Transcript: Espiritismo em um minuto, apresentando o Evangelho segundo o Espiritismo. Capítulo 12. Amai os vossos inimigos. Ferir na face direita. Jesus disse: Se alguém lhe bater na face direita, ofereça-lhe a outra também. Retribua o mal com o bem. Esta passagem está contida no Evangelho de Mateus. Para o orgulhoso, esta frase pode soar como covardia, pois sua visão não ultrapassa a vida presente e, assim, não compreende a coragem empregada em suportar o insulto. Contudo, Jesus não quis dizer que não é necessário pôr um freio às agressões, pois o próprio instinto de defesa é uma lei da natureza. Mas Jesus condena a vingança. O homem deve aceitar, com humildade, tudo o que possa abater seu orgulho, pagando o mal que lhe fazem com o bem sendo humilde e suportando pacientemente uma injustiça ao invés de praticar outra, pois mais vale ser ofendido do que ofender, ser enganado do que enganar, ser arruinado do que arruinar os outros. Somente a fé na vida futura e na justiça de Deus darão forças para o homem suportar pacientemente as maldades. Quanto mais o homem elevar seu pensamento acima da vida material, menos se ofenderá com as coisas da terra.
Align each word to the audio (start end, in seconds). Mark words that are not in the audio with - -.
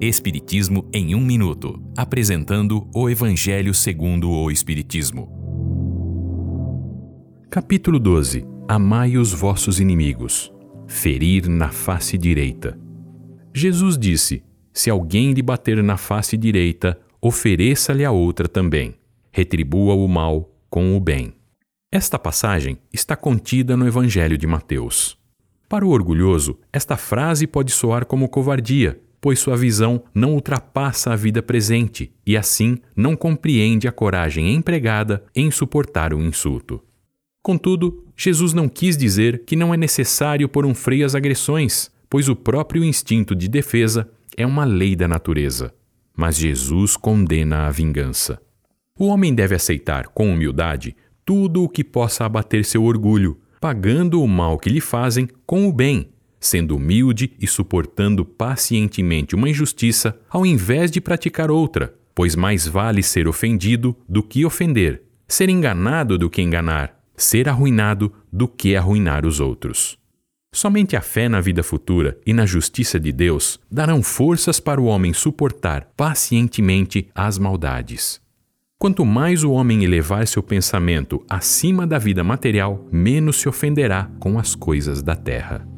Espiritismo 0.00 0.88
em 0.92 1.16
um 1.16 1.20
minuto, 1.20 1.82
apresentando 1.96 2.88
o 2.94 3.10
Evangelho 3.10 3.74
segundo 3.74 4.30
o 4.30 4.48
Espiritismo. 4.48 5.28
Capítulo 7.50 7.98
12. 7.98 8.46
Amai 8.68 9.16
os 9.16 9.32
vossos 9.32 9.80
inimigos. 9.80 10.52
Ferir 10.86 11.48
na 11.48 11.70
face 11.70 12.16
direita. 12.16 12.78
Jesus 13.52 13.98
disse: 13.98 14.44
Se 14.72 14.88
alguém 14.88 15.32
lhe 15.32 15.42
bater 15.42 15.82
na 15.82 15.96
face 15.96 16.36
direita, 16.36 16.96
ofereça-lhe 17.20 18.04
a 18.04 18.12
outra 18.12 18.46
também. 18.46 18.94
Retribua 19.32 19.94
o 19.94 20.06
mal 20.06 20.48
com 20.70 20.96
o 20.96 21.00
bem. 21.00 21.32
Esta 21.90 22.20
passagem 22.20 22.78
está 22.92 23.16
contida 23.16 23.76
no 23.76 23.84
Evangelho 23.84 24.38
de 24.38 24.46
Mateus. 24.46 25.18
Para 25.68 25.84
o 25.84 25.90
orgulhoso, 25.90 26.56
esta 26.72 26.96
frase 26.96 27.48
pode 27.48 27.72
soar 27.72 28.06
como 28.06 28.28
covardia, 28.28 29.00
pois 29.20 29.38
sua 29.38 29.56
visão 29.56 30.02
não 30.14 30.34
ultrapassa 30.34 31.12
a 31.12 31.16
vida 31.16 31.42
presente 31.42 32.12
e, 32.26 32.36
assim, 32.36 32.78
não 32.94 33.16
compreende 33.16 33.88
a 33.88 33.92
coragem 33.92 34.54
empregada 34.54 35.24
em 35.34 35.50
suportar 35.50 36.14
o 36.14 36.20
insulto. 36.20 36.82
Contudo, 37.42 38.04
Jesus 38.16 38.52
não 38.52 38.68
quis 38.68 38.96
dizer 38.96 39.44
que 39.44 39.56
não 39.56 39.72
é 39.72 39.76
necessário 39.76 40.48
pôr 40.48 40.66
um 40.66 40.74
freio 40.74 41.06
às 41.06 41.14
agressões, 41.14 41.90
pois 42.10 42.28
o 42.28 42.36
próprio 42.36 42.84
instinto 42.84 43.34
de 43.34 43.48
defesa 43.48 44.08
é 44.36 44.46
uma 44.46 44.64
lei 44.64 44.94
da 44.94 45.08
natureza. 45.08 45.72
Mas 46.16 46.36
Jesus 46.36 46.96
condena 46.96 47.66
a 47.66 47.70
vingança. 47.70 48.40
O 48.98 49.06
homem 49.06 49.34
deve 49.34 49.54
aceitar, 49.54 50.08
com 50.08 50.32
humildade, 50.32 50.96
tudo 51.24 51.62
o 51.62 51.68
que 51.68 51.84
possa 51.84 52.24
abater 52.24 52.64
seu 52.64 52.84
orgulho, 52.84 53.38
pagando 53.60 54.22
o 54.22 54.26
mal 54.26 54.58
que 54.58 54.68
lhe 54.68 54.80
fazem 54.80 55.28
com 55.46 55.68
o 55.68 55.72
bem 55.72 56.10
sendo 56.40 56.76
humilde 56.76 57.32
e 57.40 57.46
suportando 57.46 58.24
pacientemente 58.24 59.34
uma 59.34 59.48
injustiça 59.48 60.18
ao 60.28 60.44
invés 60.46 60.90
de 60.90 61.00
praticar 61.00 61.50
outra, 61.50 61.94
pois 62.14 62.34
mais 62.34 62.66
vale 62.66 63.02
ser 63.02 63.28
ofendido 63.28 63.96
do 64.08 64.22
que 64.22 64.44
ofender, 64.44 65.02
ser 65.26 65.48
enganado 65.48 66.18
do 66.18 66.28
que 66.30 66.42
enganar, 66.42 66.98
ser 67.16 67.48
arruinado 67.48 68.12
do 68.32 68.48
que 68.48 68.76
arruinar 68.76 69.26
os 69.26 69.40
outros. 69.40 69.98
Somente 70.52 70.96
a 70.96 71.00
fé 71.00 71.28
na 71.28 71.40
vida 71.40 71.62
futura 71.62 72.18
e 72.26 72.32
na 72.32 72.46
justiça 72.46 72.98
de 72.98 73.12
Deus 73.12 73.60
darão 73.70 74.02
forças 74.02 74.58
para 74.58 74.80
o 74.80 74.86
homem 74.86 75.12
suportar 75.12 75.90
pacientemente 75.96 77.08
as 77.14 77.38
maldades. 77.38 78.20
Quanto 78.78 79.04
mais 79.04 79.44
o 79.44 79.50
homem 79.50 79.84
elevar 79.84 80.26
seu 80.26 80.42
pensamento 80.42 81.24
acima 81.28 81.86
da 81.86 81.98
vida 81.98 82.24
material, 82.24 82.86
menos 82.90 83.36
se 83.36 83.48
ofenderá 83.48 84.10
com 84.20 84.38
as 84.38 84.54
coisas 84.54 85.02
da 85.02 85.16
terra. 85.16 85.77